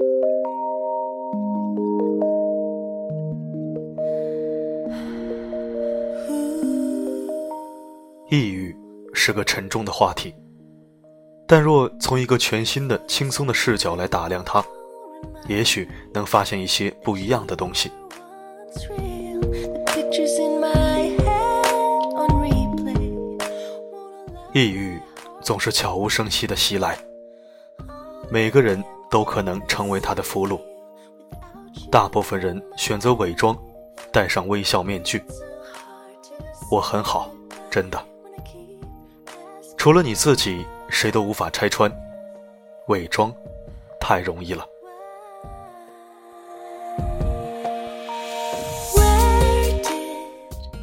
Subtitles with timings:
[8.30, 8.74] 抑郁
[9.12, 10.34] 是个沉重的话题，
[11.46, 14.64] 但若从一个全新的、轻松的视角来打量它，
[15.48, 17.90] 也许能发现一些不一样的东西。
[24.52, 24.98] 抑郁
[25.40, 26.96] 总是悄无声息的袭来，
[28.30, 30.58] 每个人都可能成为他的俘虏。
[31.90, 33.56] 大部分人选择伪装，
[34.12, 35.22] 戴上微笑面具。
[36.70, 37.28] 我很好，
[37.68, 38.00] 真的。
[39.76, 41.90] 除了你自己，谁都无法拆穿。
[42.86, 43.32] 伪装，
[44.00, 44.64] 太容易了。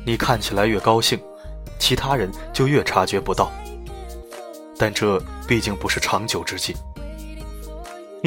[0.05, 1.19] 你看起来越高兴，
[1.79, 3.51] 其他人就越察觉不到。
[4.77, 6.75] 但这毕竟不是长久之计。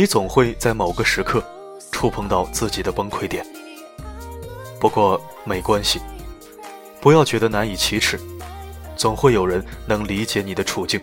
[0.00, 1.44] 你总会在某个时刻，
[1.92, 3.44] 触碰到自己的崩溃点。
[4.80, 6.00] 不过没关系，
[7.02, 8.18] 不要觉得难以启齿。
[8.96, 10.98] 总会有人能理解你的处境，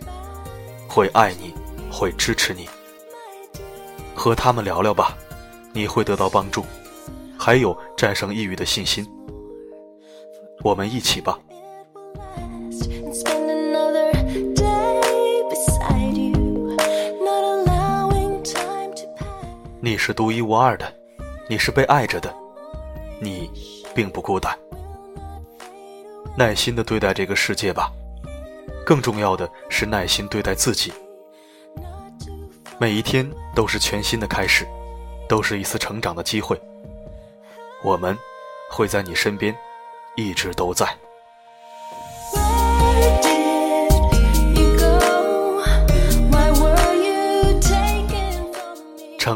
[0.88, 1.54] 会爱你，
[1.92, 2.68] 会支持你。
[4.16, 5.16] 和他们聊聊吧，
[5.74, 6.66] 你会得到帮助，
[7.38, 9.08] 还有战胜抑郁的信心。
[10.64, 11.38] 我们一起吧。
[19.88, 20.94] 你是独一无二的，
[21.48, 22.36] 你是被爱着的，
[23.22, 23.50] 你
[23.96, 24.54] 并不孤单。
[26.38, 27.90] 耐心的对待这个世界吧，
[28.86, 30.92] 更重要的是耐心对待自己。
[32.78, 34.68] 每一天都是全新的开始，
[35.30, 36.62] 都是一次成长的机会。
[37.82, 38.14] 我们
[38.70, 39.56] 会在你身边，
[40.18, 40.86] 一直都在。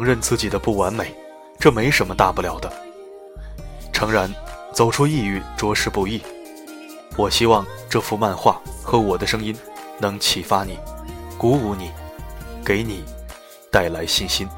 [0.01, 1.15] 承认自己的不完美，
[1.59, 2.73] 这没什么大不了的。
[3.93, 4.33] 诚然，
[4.73, 6.19] 走出抑郁着实不易。
[7.15, 9.55] 我希望这幅漫画和我的声音
[9.99, 10.79] 能启发你，
[11.37, 11.91] 鼓舞你，
[12.65, 13.03] 给你
[13.69, 14.49] 带来信心。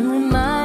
[0.00, 0.59] I'm reminded